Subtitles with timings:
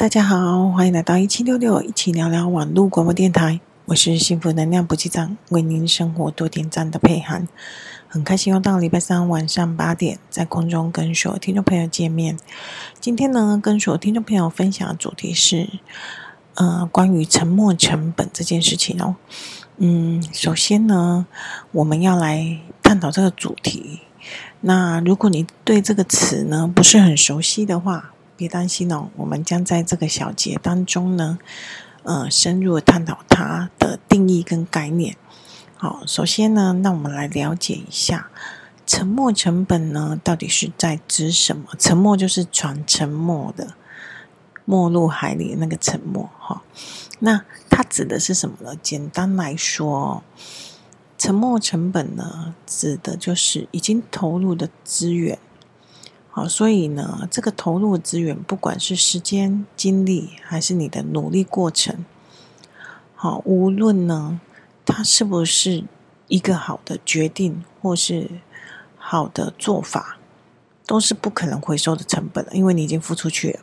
[0.00, 3.60] 大家好，欢迎来到一七六六，一起聊聊网络广播电台。
[3.84, 7.46] 我是幸福能量补给站，为您生活多点赞的佩涵。
[8.08, 12.38] 很开心又到礼拜三晚上八点，在空中跟所有听众朋友见面。
[12.98, 15.68] 今天呢，跟所有听众朋友分享的主题是，
[16.54, 19.16] 呃，关于沉没成本这件事情哦。
[19.76, 21.26] 嗯，首先呢，
[21.72, 24.00] 我们要来探讨这个主题。
[24.62, 31.38] 那如果你对这个词呢不是很熟悉的话，别担心哦，我们将在这个小节当中呢，
[32.04, 35.14] 呃，深入探讨它的定义跟概念。
[35.76, 38.30] 好，首先呢，那我们来了解一下
[38.86, 41.66] 沉没成本呢，到底是在指什么？
[41.78, 43.74] 沉没就是船沉没的，
[44.64, 46.62] 没入海里那个沉没哈。
[47.18, 48.74] 那它指的是什么呢？
[48.82, 50.24] 简单来说，
[51.18, 55.38] 沉没成本呢，指的就是已经投入的资源。
[56.32, 62.04] 好，所以呢，这个投入资源，不管是时间、精力，还是你的努力过程，
[63.16, 64.40] 好，无论呢，
[64.86, 65.84] 它是不是
[66.28, 68.30] 一个好的决定，或是
[68.96, 70.18] 好的做法，
[70.86, 73.60] 都是不可能回收的成本，因为你已经付出去了。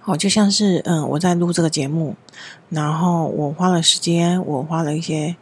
[0.00, 2.14] 好，就像是嗯，我在录这个节目，
[2.68, 5.34] 然后我花了时间，我花了一些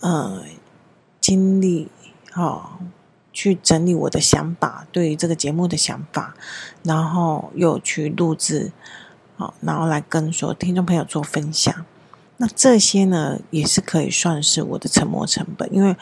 [0.00, 0.42] 嗯
[1.20, 1.88] 精力，
[2.32, 2.80] 好，
[3.40, 6.34] 去整理我的想法，对于这个节目的想法，
[6.82, 8.70] 然后又去录制，
[9.36, 11.74] 好，然后来跟所有听众朋友做分享。
[12.36, 15.96] 那这些呢，也是可以算是我的沉没成本，因为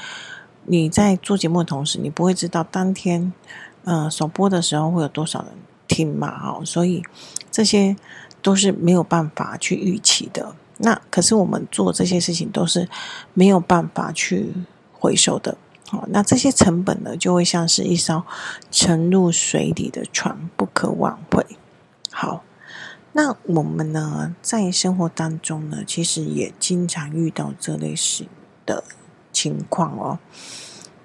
[0.64, 3.32] 你在做节目的同时，你不会知道当天
[3.84, 5.52] 呃首播的时候会有多少人
[5.86, 7.04] 听嘛，哦，所以。
[7.50, 7.96] 这些
[8.40, 10.54] 都是没有办法去预期的。
[10.76, 12.88] 那可是我们做这些事情都是
[13.34, 14.52] 没有办法去
[14.92, 15.56] 回收的。
[15.90, 18.22] 好，那这些成本呢，就会像是一艘
[18.70, 21.46] 沉入水底的船，不可挽回。
[22.10, 22.44] 好，
[23.12, 28.28] 那我们呢，在生活当中呢，其实也经常遇到这类型
[28.66, 28.84] 的
[29.32, 30.18] 情况哦。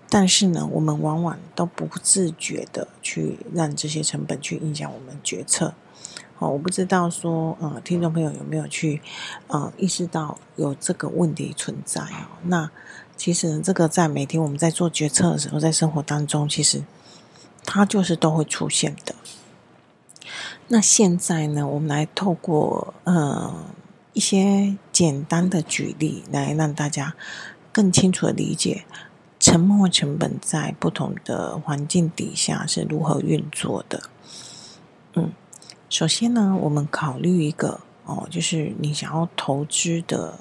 [0.10, 5.74] 但是呢，我们往往都不自觉的去让这些成本去影响我们决策。
[6.40, 9.02] 我不知道说，呃，听众朋友有没有去，
[9.48, 12.36] 呃，意识到有这个问题存在哦？
[12.44, 12.70] 那
[13.23, 16.84] 其实这个在每天我们在做决策的时候，在生活当中，其实
[17.63, 19.16] 它就是都会出现的。
[20.67, 23.63] 那现在呢，我们来透过呃
[24.11, 27.16] 一些简单的举例，来让大家
[27.72, 28.84] 更清楚的理解
[29.40, 34.03] 沉没成本在不同的环境底下是如何运作的。
[35.13, 35.31] 嗯。
[35.90, 40.38] 首先呢，我们考虑一个哦，就是你想要投资的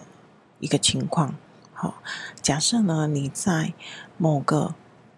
[0.59, 1.37] 一个情况。
[1.83, 2.01] 好，
[2.41, 3.75] 假设呢，你在
[4.17, 4.77] 某个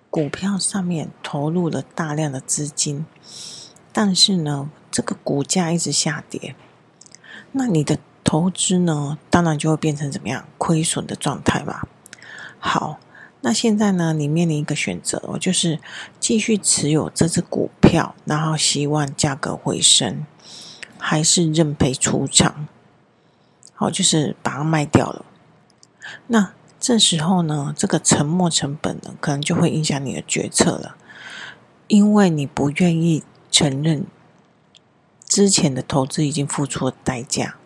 [0.09, 3.05] 股票上面投入了大量的资金，
[3.93, 6.57] 但是呢，这个股价一直下跌，
[7.53, 10.49] 那你的投资呢，当然就会变成怎么样？
[10.57, 11.83] 亏损的状态嘛。
[12.59, 12.99] 好。
[13.43, 15.79] 那现在呢，你面临一个选择，就是
[16.19, 20.25] 继续持有这只股票，然后希望价格回升，
[20.99, 22.67] 还是认赔出场？
[23.75, 25.27] 好，就是把它卖掉了。
[26.27, 30.97] 那这时候呢，这个沉没成本呢，可能就会影响你的决策了，
[31.89, 34.07] 因为你不愿意承认
[35.27, 37.57] 之前的投资已经付出了代价。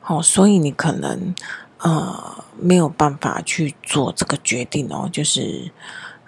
[0.00, 1.34] 好，所以你可能。
[1.80, 5.70] 呃，没有办法去做这个决定哦，就是，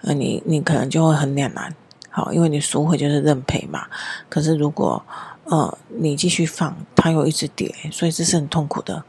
[0.01, 1.75] 呃，你你可能就会很两难，
[2.09, 3.87] 好，因为你赎回就是认赔嘛。
[4.29, 5.05] 可是如果
[5.45, 9.03] 呃你继续放，它又一直跌，所以这是很痛苦的。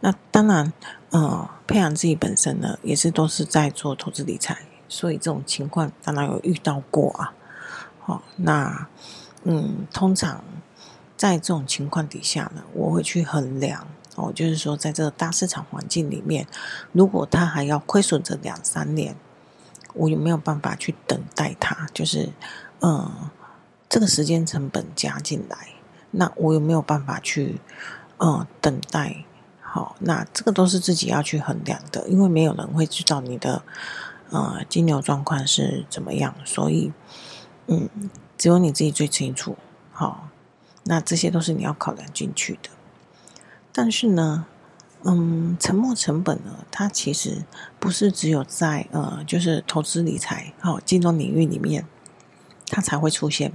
[0.00, 0.72] 那当然，
[1.10, 4.56] 呃，培养自己本身呢，也是都是在做投资理财，
[4.88, 7.34] 所以这种情况当然有遇到过啊。
[8.00, 8.88] 好，那
[9.44, 10.42] 嗯，通常
[11.16, 13.86] 在这种情况底下呢，我会去衡量。
[14.16, 16.44] 哦，就是说，在这个大市场环境里面，
[16.90, 19.14] 如果他还要亏损这两三年，
[19.94, 21.86] 我有没有办法去等待他？
[21.94, 22.28] 就是，
[22.80, 23.08] 嗯，
[23.88, 25.56] 这个时间成本加进来，
[26.18, 27.60] 那我有没有办法去，
[28.18, 29.24] 嗯，等待？
[29.60, 33.62] 好，那这个都是自己要去衡量的，因为没有人会知道你的，
[34.30, 36.92] 呃，金牛状况是怎么样，所以，
[37.68, 37.88] 嗯，
[38.36, 39.56] 只有你自己最清楚。
[39.92, 40.28] 好，
[40.84, 42.70] 那这些都是你要考量进去的。
[43.72, 44.46] 但是呢，
[45.04, 47.44] 嗯，沉没成本呢，它其实
[47.78, 51.86] 不是只有在呃，就是投资理财、好金融领域里面，
[52.66, 53.52] 它才会出现。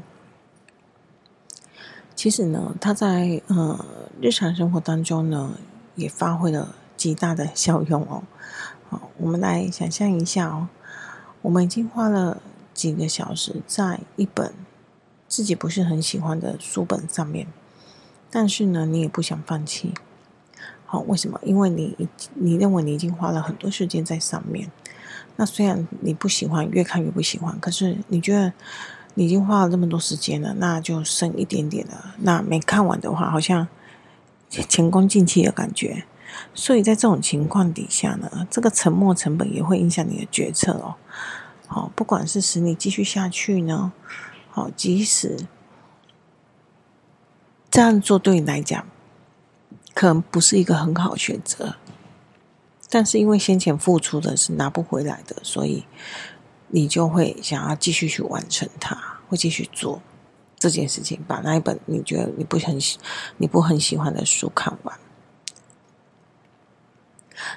[2.16, 3.86] 其实呢，它在呃
[4.22, 5.58] 日常生活当中呢，
[5.96, 8.24] 也发挥了极大的效用哦。
[8.90, 10.68] 好，我们来想象一下哦，
[11.42, 12.42] 我们已经花了
[12.74, 14.54] 几个小时在一本
[15.28, 17.48] 自己不是很喜欢的书本上面，
[18.30, 19.94] 但是呢，你也不想放弃。
[20.86, 21.40] 好，为什么？
[21.44, 24.72] 因为你你认为你已经花了很多时间在上面。
[25.36, 28.54] 那虽然你不喜欢，越看越不喜欢，可是你觉得
[29.16, 32.16] 你已经花了这么多时间了，那就剩一点点了。
[32.20, 33.68] 那没看完的话，好像
[34.50, 36.06] 前功尽弃的感觉。
[36.56, 40.96] 所以在这种情况底下呢，这个沉没成本也会影响你的决策哦。
[41.68, 43.94] 好，不管是使你继续下去呢，
[44.50, 45.38] 好，即使
[47.70, 48.88] 这样做对你来讲，
[49.94, 51.76] 可能不是一个很好的选择。
[52.90, 55.86] 但是因为先前付出的是拿不回来的，所以
[56.76, 58.98] 你就会想要继续去完成它，
[59.30, 60.02] 会继续做
[60.58, 62.98] 这件事情，把那一本你觉得你不很喜、
[63.38, 65.00] 你不很喜欢的书看完。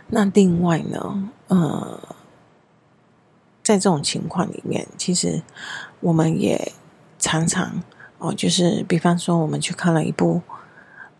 [0.08, 1.98] 那另外呢，呃，
[3.62, 5.42] 在这种情况里面，其实
[6.00, 6.72] 我们也
[7.18, 7.82] 常常
[8.18, 10.42] 哦，就是比方说我们去看了一部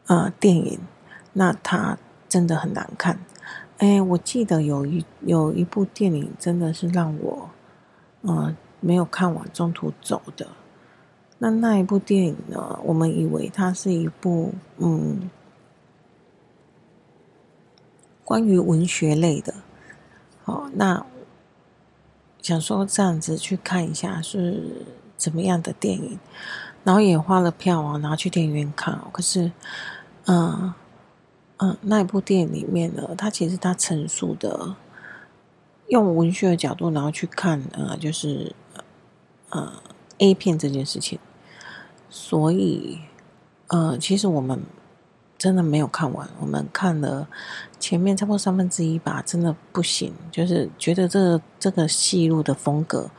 [0.07, 0.79] 呃电影，
[1.33, 1.97] 那它
[2.29, 3.19] 真的很难看。
[3.79, 7.51] 哎，我记得有一有一部电影，真的是让我，
[8.23, 10.47] 呃，没有看完，中途走的。
[11.39, 12.81] 那那一部电影呢？
[12.83, 15.29] 我们以为它是一部，嗯，
[18.25, 19.53] 关于文学类的。
[20.45, 21.05] 好，那
[22.41, 24.87] 想说这样子去看一下是
[25.19, 26.19] 怎么样的电影，
[26.85, 28.99] 然后也花了票啊，然后去电影院看。
[29.13, 29.53] 可是，
[30.25, 30.73] 嗯、
[31.59, 34.75] 嗯，那一部电影里面呢，它其实它陈述的
[35.89, 38.55] 用文学的角度，然后去看，呃，就是
[39.51, 39.73] 呃
[40.19, 41.19] A 片这件事情。
[42.09, 43.01] 所以，
[43.69, 44.61] 呃，其实我们
[45.37, 47.29] 真的没有看完，我们看了
[47.79, 53.11] 前面差不多三分之一吧，真的不行，就是觉得这这个戏路的风格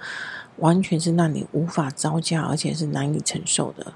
[0.57, 3.93] 完全是让你无法招架，而且是难以承受的，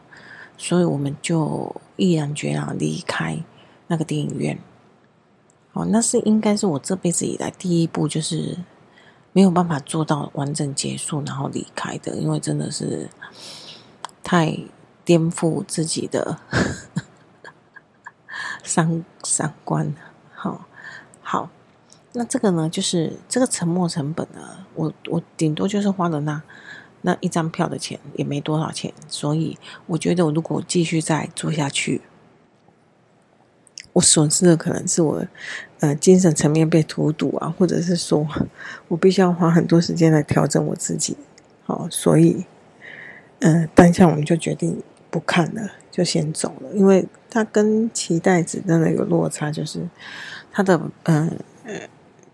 [0.57, 3.44] 所以我们就毅然决然离开。
[3.88, 4.57] 那个电影院，
[5.73, 8.57] 哦，那是应该是我这辈子以来第一部，就是
[9.31, 13.09] 没有办法做到完整结束然后离开的，因为真的是
[14.21, 14.59] 太
[15.06, 16.38] 颠覆自己的
[18.63, 19.94] 三三观了。
[20.33, 20.65] 好，
[21.21, 21.50] 好，
[22.12, 26.41] 那这个呢，就是这个沉没成本呢，我我顶多就是花了那
[27.03, 29.57] 那一张票的钱，也没多少钱，所以
[29.88, 32.01] 我觉得我如果继续再做下去。
[33.94, 35.26] 我损失的可能是我，
[35.82, 38.26] 呃，精神层面被荼毒啊，或者是说，
[38.88, 41.18] 我必须要花很多时间来调整我自己，
[41.66, 42.46] 好，所以，
[43.40, 49.90] 嗯、当下我们就决定不看了，就先走了，因为它跟期待值真的有落差，就是
[50.54, 51.38] 它的，嗯，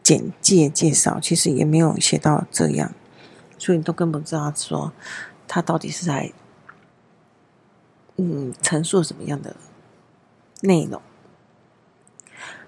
[0.03, 2.93] 简介介绍其实也没有写到这样，
[3.57, 4.93] 所以你都根本不知道说
[5.47, 6.31] 它到底是在，
[8.17, 9.55] 嗯，陈述什么样的
[10.61, 11.01] 内容。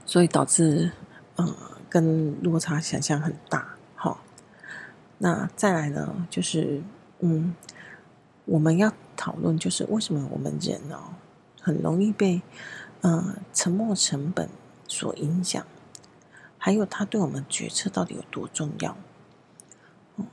[0.10, 0.92] 所以导致，
[1.36, 1.56] 呃，
[1.88, 3.76] 跟落差想象很大。
[3.94, 4.22] 好，
[5.20, 6.82] 那再来呢，就是，
[7.20, 7.54] 嗯，
[8.46, 11.14] 我们要讨论，就是为什么我们人哦，
[11.62, 12.42] 很容易被，
[13.02, 14.50] 呃，沉没成本
[14.88, 15.64] 所影响，
[16.57, 18.98] 还有它对我们决策到底有多重要？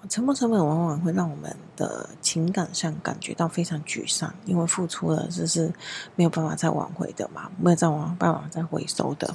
[0.08, 5.70] 沉没成本往往会让我们的情感上感觉到非常沮丧，因为付出了就是
[6.14, 9.34] 没有办法再挽回的嘛，没有再往办法再回收的。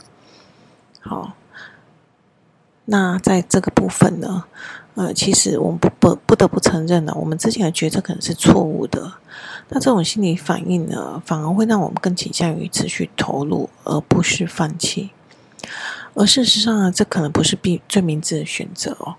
[1.01, 1.33] 好，
[2.85, 4.45] 那在这个部分呢，
[4.95, 9.13] 呃，其实我们不不不得不承认呢，我们之前的决策可能是错误的。
[9.69, 15.11] 那这种心理反应呢，反而会让我们更倾向于持续投入，而不是放弃。
[16.13, 19.15] 而事实上呢，这可能不是必最明智的选择哦。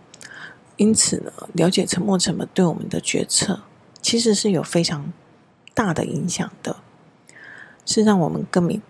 [0.76, 3.62] 因此呢，了解沉没成本对我们的决策
[4.00, 5.12] 其实是有非常
[5.74, 6.76] 大的影响的，
[7.86, 8.82] 是让我们更明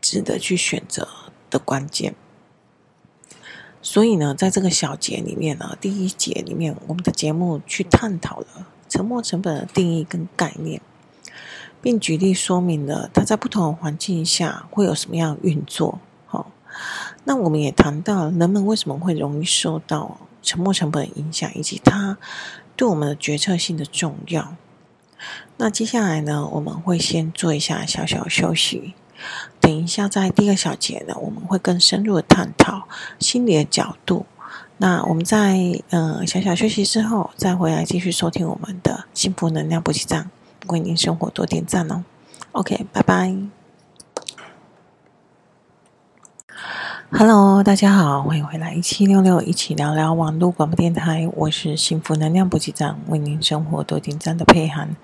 [0.00, 1.08] 智的去选择
[1.52, 2.16] 的关键。
[3.80, 10.80] 所以呢，在这个小节里面呢，第一节里面，我们的节目去探讨了沉没成本的定义跟概念，
[11.80, 16.00] 并举例说明了它在不同的环境下会有什么样运作。
[16.26, 16.50] 好，
[17.24, 20.18] 那我们也谈到人们为什么会容易受到。
[20.44, 22.18] 沉没成本影响，以及它
[22.74, 24.56] 对我们的决策性的重要。
[25.56, 28.94] 那接下来呢，我们会先做一下小小休息。
[29.62, 32.86] 等一下，在第二个小节呢，我们会更深入的探讨
[33.18, 34.26] 心理的角度。
[34.78, 40.30] 那我们在、呃、小小休息之后，再回来继续收听我们的幸福能量补给站，
[40.66, 42.04] 为您生活多点赞哦。
[42.50, 43.61] OK，拜拜。
[47.14, 54.96] Hello，大家好，欢迎回来一七六六一起聊聊网络广播电台，我是幸福能量补给站，为您生活多紧张的佩涵，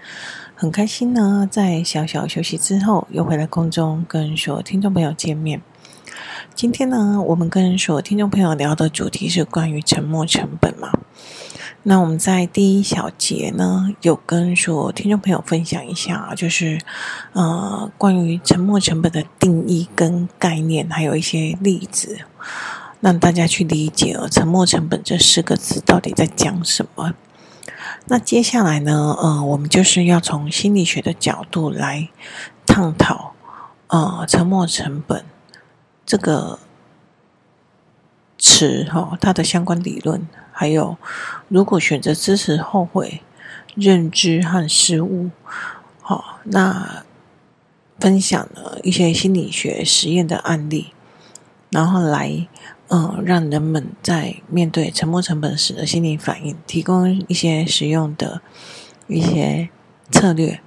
[0.54, 5.60] 很开心呢，在小小休息之后，又回来空中跟所有听众朋友见面。
[6.54, 10.90] 今天呢，我们跟所有听众朋友聊的主题是关于沉没成本嘛。
[11.84, 16.78] 那我们在第一小节呢，有跟所有听众朋友分享一下，就是
[17.32, 22.18] 呃，关于沉没成本的定义跟概念，还有一些例子，
[23.00, 27.14] 让大家去理解了沉没成本这四个字到底在讲什么。
[28.06, 32.10] 那接下来呢，呃，我们就是要从心理学的角度来
[32.66, 33.32] 探讨，
[33.86, 35.24] 呃，沉没成本
[36.04, 36.58] 这个
[38.36, 40.28] 词哈、哦，它的相关理论。
[40.58, 40.96] 还有，
[41.46, 43.22] 如果选择支持后悔、
[43.76, 45.30] 认知和失误，
[46.02, 47.04] 好，那
[48.00, 50.92] 分享了一些心理学实验的案例，
[51.70, 52.48] 然后来，
[52.88, 58.40] 嗯，让人们在面对沉没成本时的心理反应，提供一些实用的
[59.06, 59.68] 一些
[60.10, 60.60] 策略，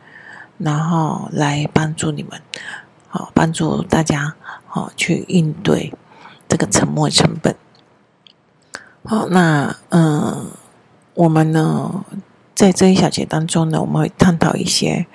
[0.57, 2.41] 然后来帮助你们，
[3.09, 5.93] 好，帮助大家，好，去应对
[6.47, 7.53] 这个沉没成本。
[9.03, 10.51] 好，那嗯，
[11.15, 12.05] 我们呢，
[12.53, 15.07] 在这一小节当中呢，我们会探讨一些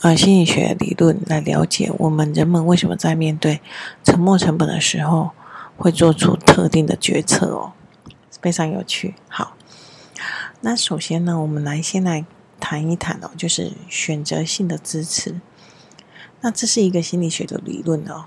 [0.00, 3.60] 呃心理学理论，来了解我们人们为什么在面对
[4.02, 5.30] 沉没成本的时候
[5.76, 7.72] 会做出特定的决策哦，
[8.40, 9.14] 非常有趣。
[9.28, 9.56] 好，
[10.62, 12.26] 那首先呢，我们来先来
[12.58, 15.40] 谈一谈哦，就是选择性的支持。
[16.40, 18.24] 那这是一个心理学的理论哦。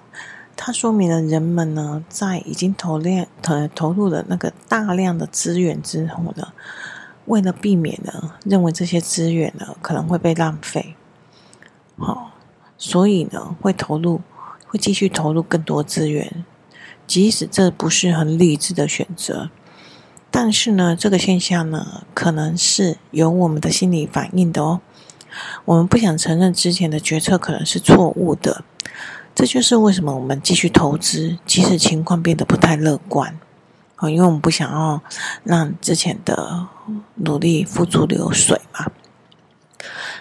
[0.63, 6.53] 它说明了人们呢，在已经投量投投入了那个大量的资源之后呢，
[7.25, 10.95] 为了避免呢，认为这些资源呢可能会被浪费，
[11.97, 12.33] 好、
[12.77, 14.21] 所以呢会投入，
[14.67, 16.45] 会继续投入更多资源，
[17.07, 19.49] 即使这不是很理智的选择，
[20.29, 24.81] 但是呢，这个现象呢，可能是有我们的心理反应的哦，
[25.65, 28.63] 我们不想承认之前的决策可能是错误的。
[29.33, 33.39] 这就是为什么我们继续投资，即使情况变得不太乐观，
[33.95, 35.01] 啊，因为我们不想要
[35.43, 36.67] 让之前的
[37.15, 38.91] 努力付诸流水嘛。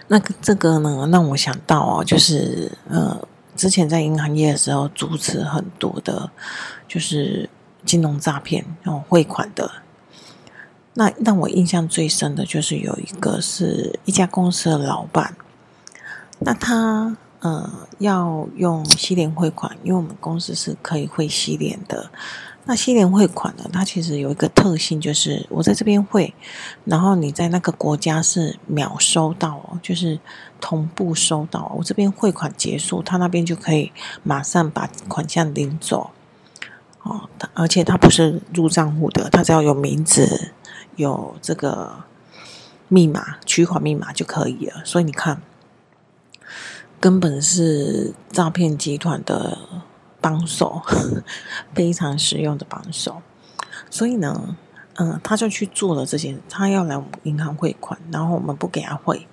[0.07, 6.31] 那这个呢，让我想到哦，就是呃，之前在银行业的时候，主持很多的，
[6.87, 7.51] 就是
[7.85, 9.71] 金融诈骗，然后汇款的。
[10.95, 15.35] 那让我印象最深的就是有一个是一家公司的老板，
[16.39, 17.17] 那他。
[17.43, 22.11] 嗯，要用西联汇款，因为我们公司是可以汇西联的。
[22.67, 26.35] 那西联汇款呢，它其实有一个特性，就是我在这边汇，
[26.85, 30.21] 然后你在那个国家是秒收到，就是
[30.61, 31.73] 同步收到。
[31.79, 33.91] 我这边汇款结束，他那边就可以
[34.23, 36.11] 马上把款项领走。
[37.03, 37.23] 哦，
[37.55, 40.53] 而且它不是入账户的，它只要有名字、
[40.97, 42.05] 有这个
[42.89, 44.85] 密码、取款密码就可以了。
[44.85, 45.41] 所以你看。
[47.01, 49.57] 根本是诈骗集团的
[50.21, 50.83] 帮手，
[51.75, 53.23] 非常实用的帮手。
[53.89, 54.55] 所以呢，
[54.97, 56.37] 嗯，他就去做了这些。
[56.51, 59.27] 他要来我们银行汇款，然后我们不给他汇。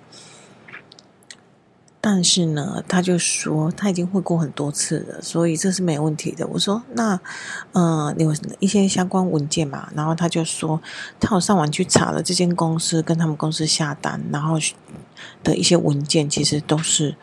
[2.00, 6.46] 但是呢，他就说他已经汇过很多次了，所以这是没问题的。
[6.46, 7.20] 我说那，
[7.72, 9.90] 嗯，有一些相关文件嘛？
[9.94, 10.80] 然后他就说，
[11.20, 14.56] 他有上网去查了这间公司跟他们公司下单，然后
[15.42, 17.16] 的一些文件其实都是。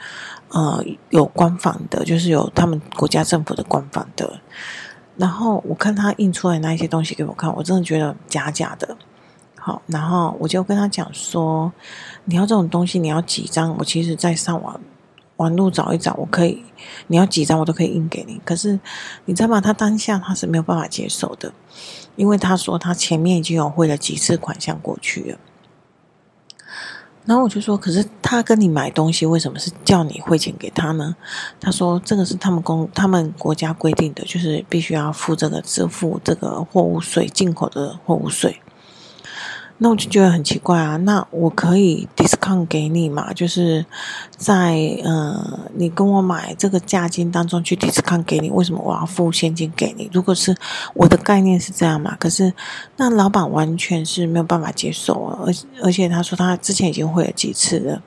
[0.49, 4.39] 呃，有官方的，就是有他们国家政府的官方的。
[5.17, 8.97] 然后我看他印出来那一些东西给我看，我真的觉得假假的。
[9.57, 11.71] 好，然后我就跟他讲说，
[12.25, 13.75] 你要这种东西，你要几张？
[13.79, 14.79] 我其实在上网
[15.37, 16.63] 网路找一找，我可以，
[17.07, 18.39] 你要几张我都可以印给你。
[18.45, 18.79] 可是
[19.25, 19.59] 你知道吗？
[19.59, 21.51] 他当下他是没有办法接受的，
[22.15, 25.37] 因为他说他前面已经有汇了几次款项过去了。
[27.25, 31.15] 然后我就说，可是他跟你买东西，为什么是叫你汇钱给他呢？
[31.59, 38.61] 他说，这个是他们公他们国家规定的，就是必须要付这个支付这个货物税，进口的货物税。
[39.77, 43.33] 那我就觉得很奇怪啊，那我可以 discount 给你嘛？
[43.33, 43.85] 就是
[44.37, 50.09] 在呃，你跟我买这个价金当中去 discount 给你，为什么我要付现金给你？
[50.13, 50.55] 如果是
[50.93, 52.15] 我的概念是这样嘛？
[52.17, 52.53] 可是
[52.95, 55.53] 那老板完全是没有办法接受啊，而
[55.83, 58.01] 而且他说他之前已经会了几次了。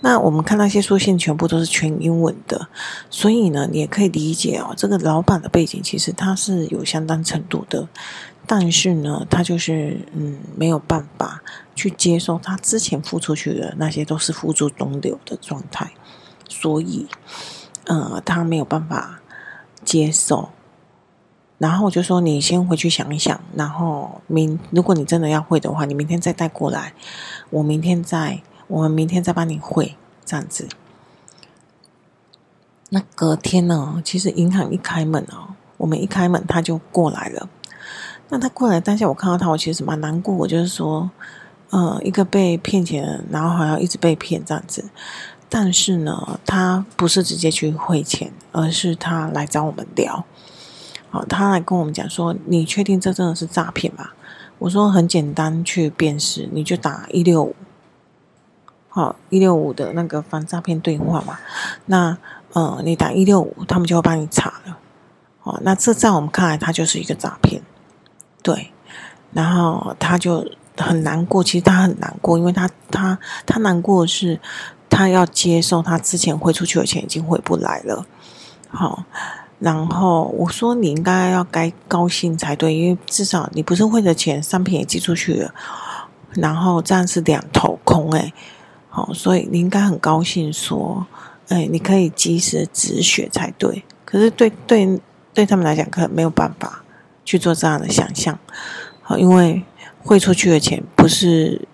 [0.00, 2.68] 那我们看那些书信全部都是全英文的，
[3.10, 7.86] 所以呢，你也可以理解哦，这个老板的背景其实他是有相当程度的。
[8.52, 11.40] 但是呢，他就是嗯没有办法
[11.76, 15.92] 去接受他之前付出去的那些都是付诸东流的状态，
[16.48, 17.06] 所以
[17.84, 19.20] 呃他没有办法
[19.84, 20.48] 接受
[21.58, 26.92] 然后我就说你先回去想一想，然后明如果你真的要汇的话，你明天再带过来，
[27.50, 30.66] 我明天再我们明天再帮你汇这样子。
[32.88, 37.48] 那隔天呢，其实银行一开门哦，我们一开门他就过来了。
[38.30, 40.34] 那他过来当下，我看到他，我其实蛮难过。
[40.34, 41.10] 我就是说，
[41.70, 44.84] 呃，一个被骗钱，然后还要一直被骗这样子。
[45.48, 50.24] 但是呢，他不是直接去汇钱，而是他来找我们聊。
[51.10, 54.10] 好，他来跟我们讲说：“你确定这真的是诈骗吗？”
[54.60, 57.56] 我说：“很简单，去辨识，你就打一六五，
[58.88, 61.36] 好，一六五的那个反诈骗对话嘛。
[61.86, 62.16] 那
[62.52, 64.78] 呃，你打一六五，他们就会帮你查了。
[65.42, 67.60] 哦，那这在我们看来，他就是一个诈骗。
[68.42, 68.72] 对，
[69.32, 71.42] 然后他就很难过。
[71.42, 74.40] 其实他很难过，因为他他他难过的是。”
[74.92, 78.04] 他要接受他之前汇出去的钱已经回不来了，
[78.68, 79.04] 好，
[79.60, 85.54] 然后我说你应该要该高兴才对，因为至少你不是汇的钱，商品也寄出去了，
[86.32, 88.32] 然后这样是两头空哎，
[88.88, 91.06] 好，所以你应该很高兴说，
[91.48, 93.84] 哎，你可以及时止血才对。
[94.04, 95.00] 可是对对
[95.32, 96.82] 对他们来讲，可能没有办法
[97.30, 98.36] 去做这样的想象，
[99.02, 99.62] 好，因为
[100.02, 101.68] 汇出去的钱不是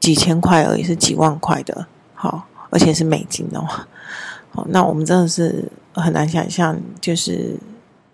[0.00, 1.86] 几千块而已，是几万块的。
[2.14, 3.68] 好，而且是美金哦。
[4.48, 7.58] 好，那我们真的是很难想象，就是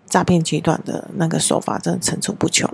[0.05, 2.69] 诈骗集团的那个手法真的层出不穷。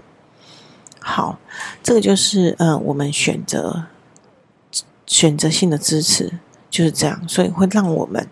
[1.00, 1.38] 好，
[1.84, 3.84] 这个就是嗯，我们选择
[5.06, 6.40] 选择性的支持
[6.72, 8.28] 就是这样，所以会让我们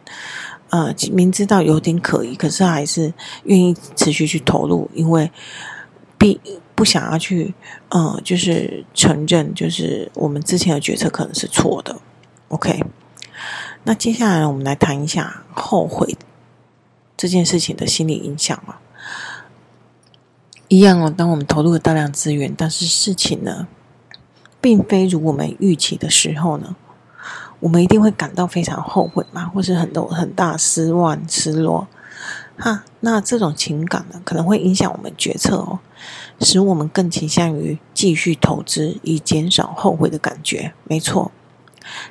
[0.69, 5.31] 呃明知道有点可疑，可是还是愿意持续去投入，因为
[6.17, 6.39] 必
[6.75, 7.53] 不想要去
[7.89, 11.95] 呃，就是承认，就是我们之前的决策可能是错的。
[12.49, 12.83] OK，
[13.83, 16.17] 那接下来我们来谈一下后悔
[17.15, 18.79] 这件事情的心理影响啊。
[20.67, 23.67] 一样哦，当我们投入了大量资源，但是事情呢，
[24.59, 26.75] 并非如我们预期的时候呢，
[27.67, 31.85] 我们一定会感到非常后悔嘛，或是很多很大失望、失落。
[32.57, 35.79] 哈，那这种情感呢，可能会影响我们决策哦，
[36.39, 40.71] 使我们更倾向于继续投资，以减少后悔的感觉。
[40.85, 41.33] 没错。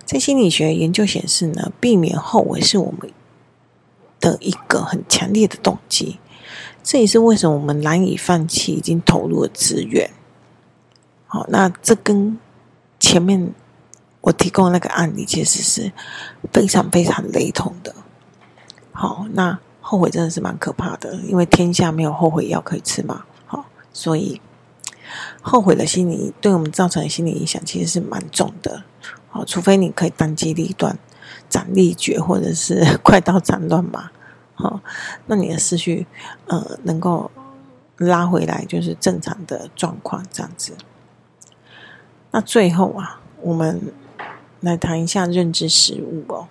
[0.05, 3.11] 在心理学研究显示呢，避免后悔是我们
[4.21, 6.19] 的一个很强烈的动机。
[6.83, 10.11] 这也是为什么我们难以放弃已经投入的资源。
[11.27, 12.39] 好，那这跟
[13.01, 13.55] 前面
[14.27, 15.93] 我提供那个案例其实是
[16.53, 17.95] 非常非常雷同的。
[18.91, 23.25] 好，那后悔真的是蛮可怕的，因为天下没有后悔药可以吃嘛。
[23.47, 24.41] 好，所以
[25.41, 28.83] 后悔的心理对我们造成的心理影响其实是蛮重的。
[29.29, 30.99] 好除非你可以当机立断、
[31.49, 34.11] 斩立决，或者是快刀斩乱麻，
[34.55, 34.81] 好，
[35.27, 36.05] 那你的思绪
[36.49, 37.31] 呃能够
[37.99, 40.73] 拉回来，就是正常的状况这样子。
[42.33, 43.81] 那最后啊，我们
[44.67, 46.49] 来谈一下认知失误哦。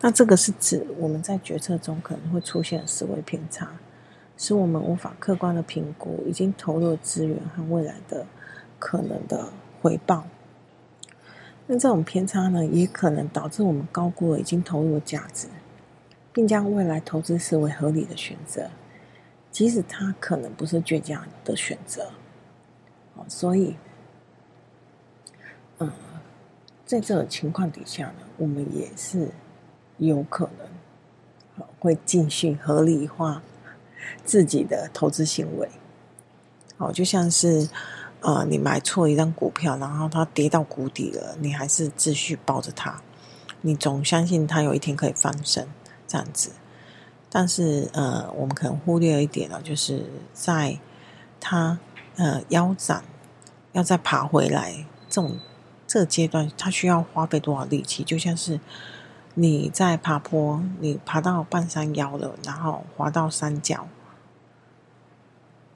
[0.00, 3.70] 那这个是指我们在决策中可能会出现思维偏差，
[4.38, 8.26] 使我们无法客观的评估已经投入的资源和未来的
[8.78, 9.50] 可能的
[9.82, 10.24] 回报。
[11.66, 15.46] 那这种偏差呢，也可能导致我们高估了已经投入的价值，
[16.32, 18.70] 并将未来投资视为合理的选择，
[19.52, 22.10] 即使它可能不是最佳的选择。
[23.28, 23.76] 所以，
[25.78, 25.92] 嗯，
[26.90, 29.28] 在这种情况底下呢，我们也是
[29.98, 33.40] 有可能会继续合理化
[34.24, 35.68] 自己的投资行为。
[36.76, 37.68] 好，就像是。
[38.22, 43.00] 呃，你买错一张股票，然后它跌到谷底了，你还是继续抱着它，
[43.62, 45.66] 你总相信它有一天可以翻身
[46.06, 46.50] 这样子。
[47.30, 50.78] 但是，呃，我们可能忽略了一点呢，就是在
[51.40, 51.78] 它
[52.16, 53.02] 呃腰斩
[53.72, 55.38] 要再爬回来这种
[55.90, 58.04] 这阶段，它需要花费多少力气？
[58.04, 58.60] 就像是
[59.34, 63.88] 你在爬坡，你爬到半山腰了，然后滑到山脚。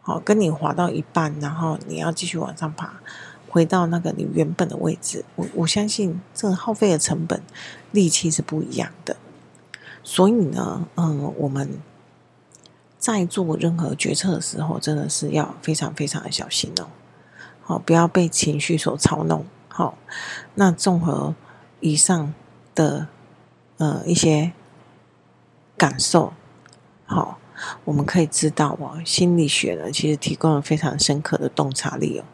[0.03, 3.01] 好，跟你滑到一半，然后你要继续往上爬，
[3.49, 5.25] 回到那个你原本的位置。
[5.35, 7.43] 我我相信这耗费的成本、
[7.91, 9.17] 力气是不一样的。
[10.05, 11.81] 所以呢，嗯，我们
[13.01, 16.87] 在做任何决策的时候，真的是要非常非常的小心哦。
[17.63, 19.45] 好，不要被情绪所操弄。
[19.77, 19.99] 好，
[20.55, 21.35] 那综合
[21.81, 22.33] 以上
[22.77, 23.09] 的
[23.79, 24.53] 呃一些
[25.77, 26.33] 感受，
[27.07, 27.39] 好。
[27.85, 32.25] 我们可以知道哦，心理学呢，其实提供了非常深刻的洞察力哦，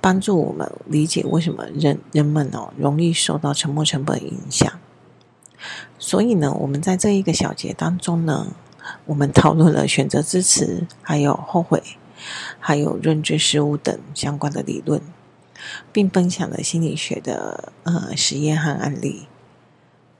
[0.00, 4.72] 帮助我们理解为什么人人们哦容易受到沉没成本影响。
[5.98, 8.46] 所以呢，我们在这一个小节当中呢，
[9.06, 11.82] 我们讨论了选择支持，还有后悔，
[12.60, 15.02] 还有认知失误等相关的理论，
[15.92, 19.26] 并分享了心理学的呃实验和案例，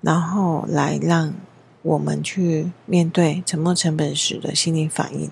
[0.00, 1.34] 然后来让
[1.82, 5.30] 我们去面对沉没成本时的心理反应。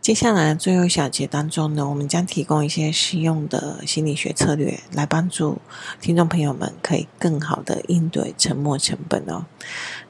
[0.00, 5.60] 接下来最后小节当中呢，我们将提供一些实用的心理学策略，来帮助
[6.00, 9.44] 听众朋友们可以更好的应对沉没成本哦。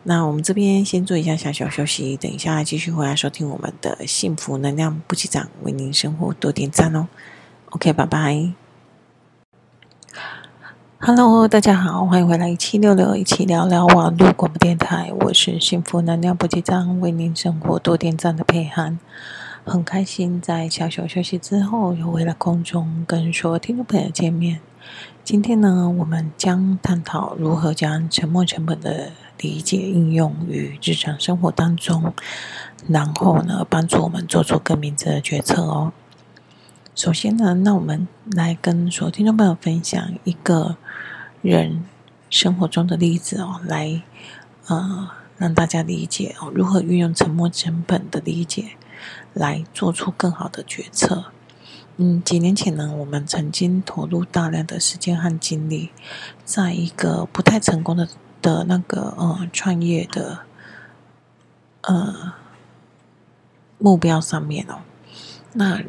[0.05, 7.09] 那我们这边先做一下小小休息，等一下继续回来收听我们的幸福能量补给站，为您生活多点赞哦。
[7.73, 8.53] OK，拜拜。
[10.99, 18.99] Hello，大家好，欢迎回来一七六六一起聊聊网络广播电台，我是幸福能量补给站，为您生活多点赞的佩涵。
[19.65, 24.61] 很开心在小小休息之后又回来空中跟所有听众朋友见面。
[25.23, 32.13] 今天呢，我们将探讨如何将沉没成本的理解应用于日常生活当中，
[32.89, 35.93] 然后呢，帮助我们做出更明智的决策哦。
[36.95, 40.77] 首先呢，那我们来跟所有听众朋友分享一个
[41.43, 41.85] 人
[42.29, 44.03] 生活中的例子哦，来
[44.67, 48.71] 呃让大家理解哦如何运用沉没成本的理解。
[49.33, 51.33] 来做出更好的决策。
[51.97, 55.91] 嗯，几年前呢，我们曾经投入大量的时间和精力，
[56.45, 58.07] 在一个不太成功的
[58.43, 60.41] 的那个呃创业的
[61.83, 62.35] 呃
[63.79, 64.81] 目标上面哦。
[65.55, 65.81] 那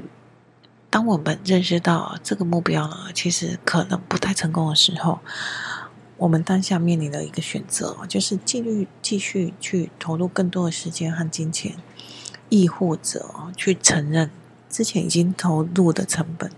[0.91, 5.19] 当我们认识到这个目标呢，其实可能不太成功的时候，
[6.17, 11.77] 我们当下面临的一个选择，就是继续继续去投入更多的时间和金钱。
[12.53, 13.25] 亦或者
[13.55, 14.29] 去承认
[14.69, 16.51] 之前已经投入的成本，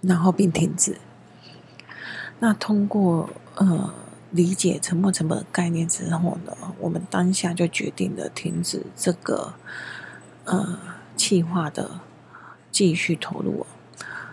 [0.00, 0.96] 然后并停止。
[2.38, 3.92] 那通过呃
[4.30, 9.54] 理解沉没成本的概念之后呢，我们当下就决定了停止这个
[10.44, 10.78] 呃
[11.16, 11.98] 企划的
[12.74, 13.66] 继续投入哦。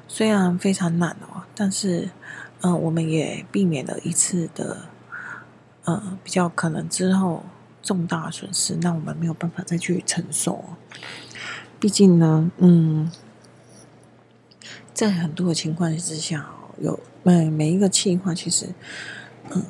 [0.08, 2.10] 虽然非常难哦，但是
[2.62, 4.86] 呃我们也避免了一次的
[5.86, 7.44] 呃比较可能之后。
[7.84, 10.64] 重大损失，那我们没有办法再去承受。
[11.80, 13.12] 毕竟呢，嗯，
[14.94, 18.68] 在很多的情况之下，有每每一个计划，其实，
[19.50, 19.64] 嗯，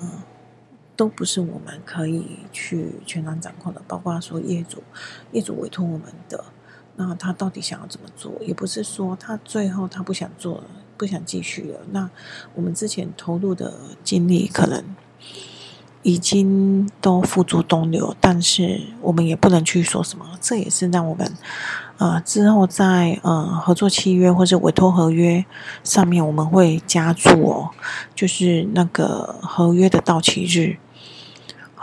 [0.97, 3.81] 都不是我们可以去全然掌控的。
[3.88, 4.84] 包括说业主，
[5.31, 6.43] 业主委托我们的，
[7.07, 8.31] 那他到底想要怎么做？
[8.41, 10.63] 也不是说他最后他不想做了，
[10.97, 11.79] 不想继续了。
[11.91, 12.09] 那
[12.55, 14.83] 我们之前投入的精力可能。
[16.03, 20.25] 已经都付诸东流，但是我们也不能去说什么。
[20.41, 21.31] 这也是让我们，
[21.99, 25.45] 呃，之后在呃合作契约或者委托合约
[25.83, 27.69] 上面，我们会加注哦，
[28.15, 30.77] 就是那个合约的到期日。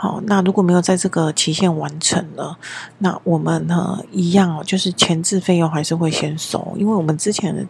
[0.01, 2.57] 好，那如果没有在这个期限完成了，
[2.99, 7.65] 那我们呢一样哦，就是前置费用还是会先收，因为我们之前的。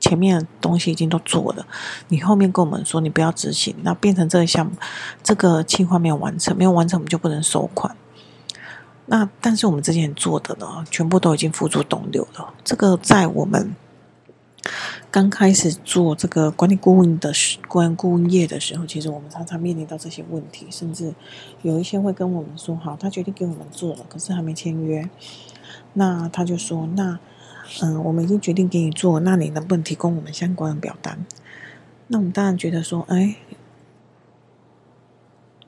[0.00, 1.66] 前面的东西已经都做了，
[2.08, 4.72] 你后面跟我们说你不要执行，那变成这个项目，
[5.22, 7.94] 这个计划没有完成，没有完成我们就不能收款。
[9.04, 12.48] 那但是我们之前做的呢，全部都已经付诸东流了。
[12.64, 13.76] 这个在我们
[15.10, 21.14] 刚开始做这个管理顾问的时，管顾问业的时候，其实我们常常面临到这些问题，甚至
[21.62, 25.08] 有一些会跟我们说，好，他决定给我们做了，可是还没签约，
[25.94, 27.18] 那他就说那。
[27.82, 31.24] 嗯，我们已经决定给你做，那你能不能提供我们相关的表单？
[32.08, 33.36] 那我们当然觉得说，哎，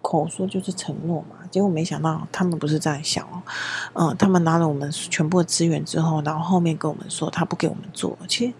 [0.00, 1.41] 口说就是承诺嘛。
[1.52, 3.40] 结果没想到他们不是这样想哦。
[3.92, 8.18] 嗯，他们拿了我们全部的资源之后，然后后面跟我们说他不给我们做。
[8.26, 8.52] 其实，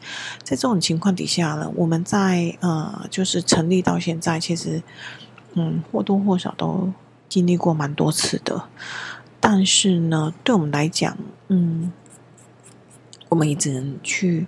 [0.45, 4.81] 在这种情况底下呢，我们在呃，就是成立到现在，其实
[5.55, 6.93] 嗯，或多或少都
[7.29, 8.63] 经历过蛮多次的。
[9.41, 11.91] 但是呢，对我们来讲，嗯。
[13.29, 14.47] 我们也只能去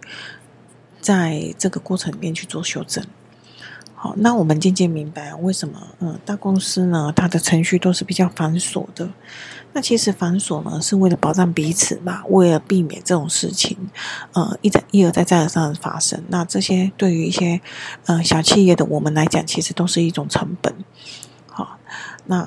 [1.00, 3.02] 在这个过程里面去做修正。
[4.04, 9.08] 好，那我们渐渐明白为什么，嗯，大公司呢，它的程序都是比较繁琐的。
[9.72, 13.78] 那其实繁琐呢，是为了保障彼此嘛，为了避免这种事情，
[14.34, 16.22] 呃，一再一而再再而三的发生。
[16.28, 17.58] 那这些对于一些
[18.04, 20.74] 呃小企业的我们来讲，其实都是一种成本。
[21.46, 21.78] 好，
[22.26, 22.42] 那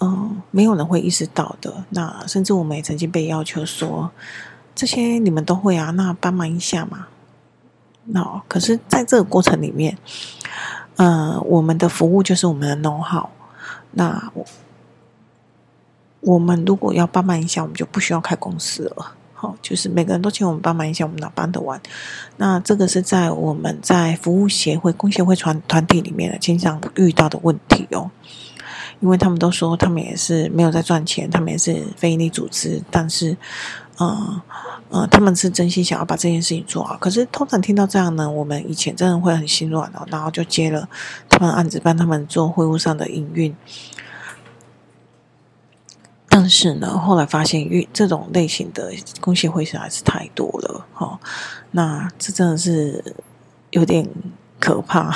[0.00, 1.82] 嗯、呃，没有人会意识到的。
[1.88, 4.10] 那甚至我们也曾经被要求说。
[4.74, 7.06] 这些你们都会啊，那帮忙一下嘛。
[8.04, 9.96] 那可是，在这个过程里面，
[11.00, 13.26] 呃，我们的服务就是我们的 know-how。
[13.92, 14.44] 那我，
[16.20, 19.14] 我们如果要帮忙一下，我们就不需要开公司了。
[19.32, 21.80] 好，就是每个人都请我们帮忙一下，我们哪帮得完？
[22.36, 28.10] 那这个是在我们在服务协会、工协会团团体里面的经常遇到的问题哦。
[29.00, 33.34] 因为他们都说他们也是没有在赚钱，他们也是非营利组织，但是，
[34.00, 34.42] 呃
[34.88, 36.96] 呃，他们是真心想要把这件事情做好。
[36.96, 40.88] 可是通常听到这样呢，我们以前真的会很心软哦，然后就接了
[41.28, 43.54] 他们案子，帮他们做会务上的营运。
[46.28, 51.20] 但是呢，后来发现，运这种类型的公协会实在是太多了，哈、哦，
[51.72, 53.14] 那这真的是
[53.70, 54.08] 有点
[54.58, 55.14] 可怕，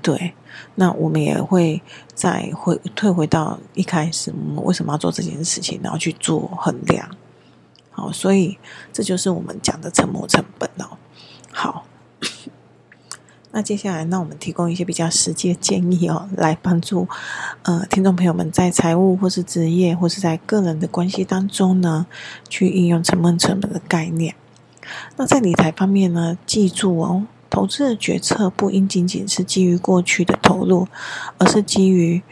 [0.00, 0.34] 对。
[0.78, 1.82] 那我们也会
[2.14, 7.08] 再回退回到一开始，我们为什么要做这件事情，然后去做衡量，
[7.96, 8.58] 好，所以
[8.92, 10.98] 这就是我们讲的沉没成本哦。
[11.50, 11.86] 好。
[13.52, 17.08] 那接下来，那我们提供一些比较实际的建议哦，来帮助
[17.62, 22.06] 呃听众朋友们在财务或是职业或是在个人的关系当中呢，
[22.50, 24.34] 去应用沉没成本的概念。
[25.16, 30.86] 那在理财方面呢，记住哦，投资的决策不应仅仅是基于过去的投入，
[31.38, 32.22] 而是基于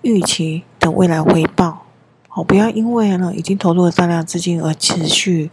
[0.00, 1.84] 预期的未来回报。
[2.34, 5.50] 哦，不要因为呢已经投入了大量资金而持续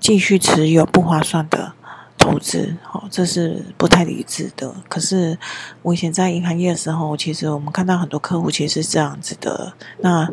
[0.00, 1.72] 继续持有不划算的。
[2.20, 4.74] 投资，好，这是不太理智的。
[4.88, 5.38] 可是
[5.82, 9.72] 我以前在银行业的时候，其实我们看到很多客户其实是这样子的。
[10.00, 10.28] 那，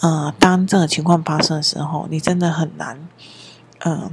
[0.00, 2.98] 呃，当这个情况发生的时候，你真的很难，
[3.80, 4.10] 嗯、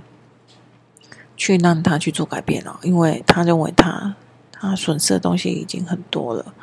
[1.38, 4.14] 去让他去做改变了，因为他认为他
[4.52, 6.54] 他损失的东西已经很多了。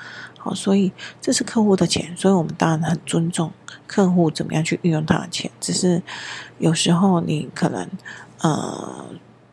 [0.42, 3.52] 好，所以这是客户的钱，所以我们当然很尊重
[3.86, 5.50] 客户怎么样去运用他的钱。
[5.60, 6.02] 只是
[6.58, 7.88] 有时候你可能，
[8.40, 9.06] 呃。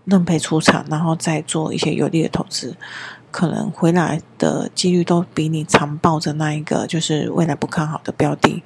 [0.06, 2.76] 认赔出场，然后再做一些有利的投资，
[3.30, 8.64] 可能回来的几率都比你长抱着那一个就是未来不看好的标的，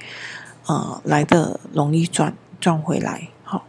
[0.68, 3.28] 呃，来的容易赚赚回来。
[3.44, 3.66] 好，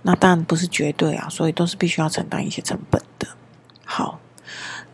[0.00, 3.28] 那当然不是绝对啊，所以都是必须要承担一些成本的。
[3.84, 4.18] 好，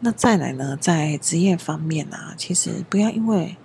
[0.04, 3.56] 那再来呢，在职业方面啊，其实不要因为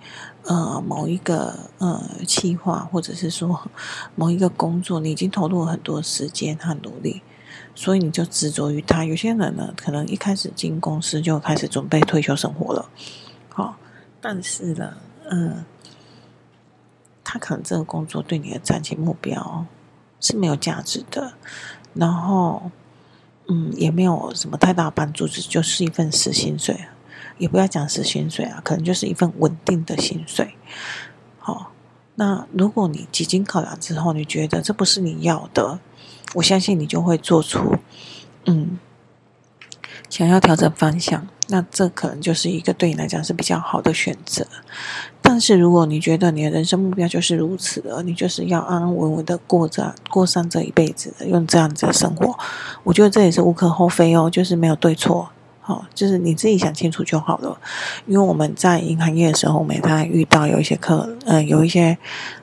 [0.44, 3.70] 呃某一个呃计划，或者是说
[4.14, 7.20] 某一个工作，你已经投入了很多时间和努力。
[7.74, 9.04] 所以你就执着于他。
[9.04, 12.88] 有些人呢，可能一开始进公司就开始准备退休生活了，
[13.50, 13.76] 好，
[14.18, 14.94] 但是呢，
[15.30, 15.62] 嗯，
[17.22, 19.66] 他可能这个工作对你的长期目标
[20.20, 21.34] 是没有价值的，
[21.92, 22.70] 然后，
[23.50, 26.86] 嗯，也没有什么太大帮助，只就是一份死薪水，
[27.36, 30.54] 也不要讲死薪水啊，可能就是一份稳定的薪水。
[31.40, 31.72] 好，
[32.14, 35.80] 那如果你几经考量之后，你觉得这不是你要的。
[36.34, 37.76] 我相信你就会做出，
[38.44, 38.78] 嗯，
[40.08, 44.46] 想要调整方向，那这可能就是一个对你来讲是比较好的选择。
[45.32, 52.36] 但是如果你觉得你的人生目标就是如此的，你就是要安安稳稳的过着过上这一辈子，用这样子的生活，
[52.82, 55.28] 我觉得这也是无可厚非哦，就是没有对错，
[55.60, 57.56] 好，就是你自己想清楚就好了。
[58.06, 61.96] 因为我们在银行业的时候，我们也在遇到有一些客，呃，有一些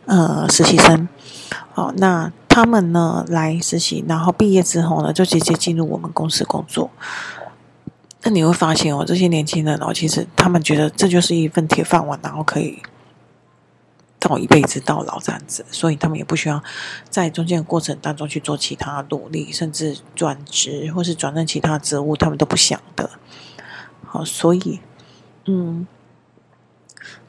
[0.05, 1.09] 呃实习生，
[1.73, 2.31] 好，那。
[2.49, 6.89] 他们呢来实习，然后毕业之后呢，就直接进入我们公司工作。
[8.27, 12.77] 那你会发现哦，这些年轻人哦，其实他们觉得这就是一份铁饭碗，然后可以
[14.19, 16.61] 到一辈子到老这样子，所以他们也不需要
[17.09, 23.09] 在中间的过程当中去做其他努力，甚至转职或是转任其他职务，他们都不想的。
[24.05, 24.81] 好，所以
[25.45, 25.87] 嗯。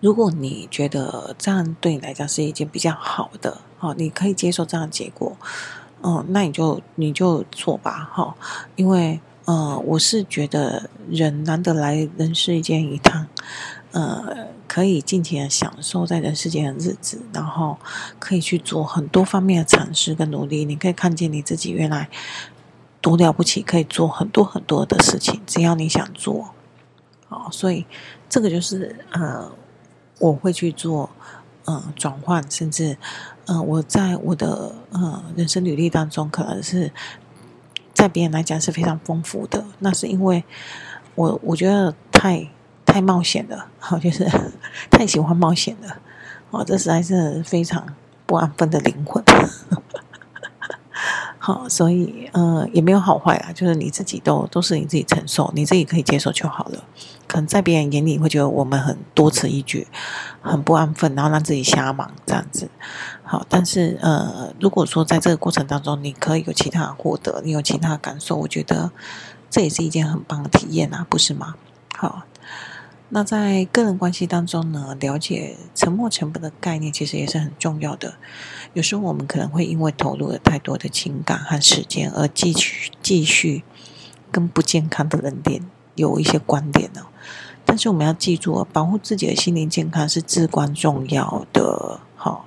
[0.01, 5.37] 如果你觉得这样对你来讲是一件比较好的，哦，你可以接受这样的结果，
[6.03, 8.35] 嗯，那你就你就做吧，哈，
[8.75, 13.27] 因为，呃，我是觉得人难得来人世间一趟，
[13.93, 17.79] 呃，可以尽情的享受在人世间的日子，然后
[18.19, 22.11] 可以去做很多方面的尝试跟努力，你可以看见你自己原来
[23.01, 26.51] 多了不起，可以做很多很多的事情，只要你想做，
[27.31, 27.87] 哦，所以
[28.29, 29.51] 这个就是，呃。
[30.21, 31.09] 我会去做，
[31.65, 32.99] 呃，转换，甚至，
[33.69, 36.91] 我在我的呃人生履历当中，可能是
[37.99, 39.65] 在别人来讲是非常丰富的。
[39.81, 40.45] 那是因为
[41.17, 42.49] 我我觉得太
[42.87, 44.25] 太冒险了，好，就是
[44.89, 45.99] 太喜欢冒险了，
[46.51, 47.85] 哦，这实在是非常
[48.25, 49.21] 不安分的灵魂。
[51.49, 56.85] 好，所以呃也没有好坏啊，就是你自己都都是你自己承受，你自己可以接受就好了。
[57.27, 59.87] 可能在别人眼里会觉得我们很多此一举，
[60.43, 62.69] 很不安分，然后让自己瞎忙这样子。
[63.23, 68.91] 好，但是呃如果说在这个过程当中你可以有其他获得，你有其他感受，我觉得
[69.49, 71.55] 这也是一件很棒的体验啊，不是吗？
[71.97, 72.25] 好。
[73.11, 78.17] 那在个人关系当中呢，了解沉没成本的概念其实也是很重要的。
[78.75, 83.65] 有时候我们可能会因为投入了太多的情感和时间，而继续继续
[84.31, 85.63] 跟不健康的人点
[85.95, 87.07] 有一些观点呢。
[87.65, 92.01] 但是我们要记住，保护自己的心灵健康是至关重要的。
[92.15, 92.47] 好，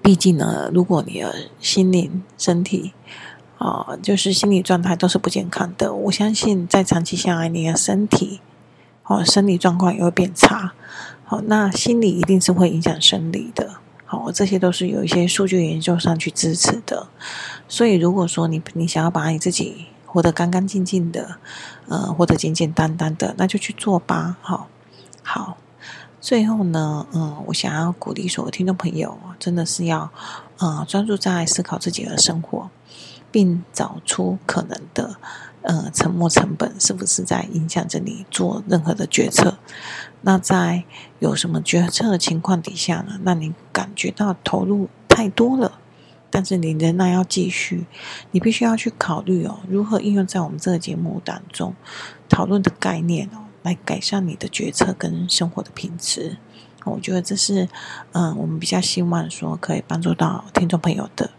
[0.00, 2.94] 毕竟呢，如果你的心灵、身体
[3.58, 8.40] 啊，就是心理状态都是不健康的，我相信在长期下来，你的身体
[9.04, 10.72] 哦，生理状况也会变差。
[11.24, 13.76] 好，那心理一定是会影响生理的。
[14.06, 17.08] 好，这些都是有一些数据研究上去支持的。
[17.68, 21.36] 所以，如果说你你想要把你自己活得干干净净的，
[21.88, 24.38] 呃，活得简简单单的，那就去做吧。
[24.40, 24.68] 好，
[25.22, 25.58] 好。
[26.20, 30.10] 最后呢，嗯，我想要鼓励所有听众朋友，真的是要，
[30.58, 32.70] 呃，专注在思考自己的生活，
[33.30, 35.16] 并找出可能的，
[35.62, 39.58] 呃，沉没成本是不是在影响着你做任何的决策。
[40.22, 40.84] 那在
[41.20, 43.20] 有什么决策的情况底下呢？
[43.22, 45.80] 那你感觉到投入太多了。
[46.30, 47.86] 但是你仍然要继续，
[48.32, 51.74] 你必须要去考虑哦，如何应用在我们这个节目当中
[52.28, 56.38] 讨论的概念哦，来改善你的决策跟生活的品质。
[56.84, 57.68] 我觉得这是
[58.12, 61.30] 嗯，我们比较希望说可以帮助到听众朋友的。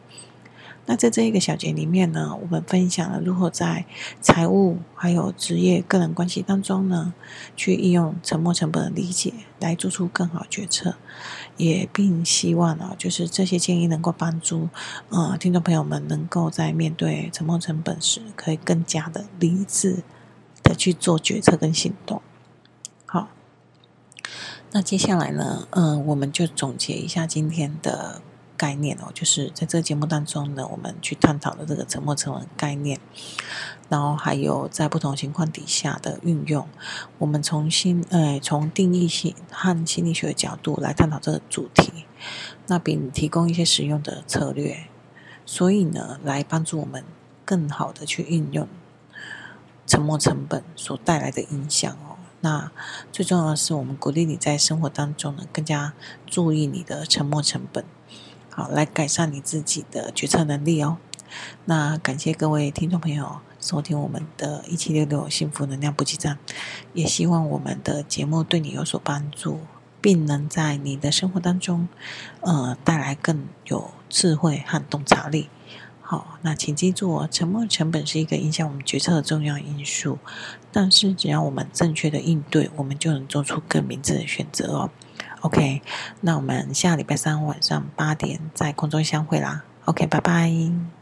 [0.85, 3.85] 那在这一个小节里面呢，我们分享了如何在
[4.21, 7.13] 财务还有职业个人关系当中呢，
[7.55, 10.95] 去应用沉没成本的理解来做出更好决策，
[11.57, 14.69] 也并希望呢，就是这些建议能够帮助
[15.09, 20.03] 呃听众朋友们能够在面对沉没成本时，可以更加的理智
[20.73, 22.21] 去做决策跟行动。
[23.05, 23.29] 好，
[24.71, 28.21] 那接下来呢，嗯、我们就总结一下今天的。
[28.59, 32.99] 概念哦，就是在这个节目当中呢，我们去探讨的这个沉没成本概念，
[33.87, 36.67] 然后还有在不同情况底下的运用，
[37.19, 42.03] 我们从心呃从定义性和心理学的角度来探讨这个主题，
[42.67, 44.89] 那并提供一些实用的策略，
[45.45, 47.05] 所以呢，来帮助我们
[47.45, 48.67] 更好的去运用
[49.89, 52.15] 沉没成本所带来的影响哦。
[52.41, 52.71] 那
[53.11, 55.93] 最重要的是，我们鼓励你在生活当中呢，更加
[56.25, 57.83] 注意你的沉没成本。
[58.49, 60.97] 好，来改善你自己的决策能力哦。
[61.65, 66.37] 那感谢各位听众朋友收听我们的一七六六幸福能量补给站，
[66.93, 69.59] 也希望我们的节目对你有所帮助，
[69.99, 71.89] 并能在你的生活当中，
[72.41, 75.49] 呃，带来更有智慧和洞察力。
[76.11, 80.17] 好，那请记住哦，沉默成本是一个影响我们决策的重要因素，
[80.71, 84.89] 但是只要我们正确的应对，我们就能做出更明智的选择哦。
[85.41, 85.83] OK，
[86.21, 89.63] 那我们下礼拜三晚上八点在空中相会啦。
[89.85, 90.98] OK，拜拜。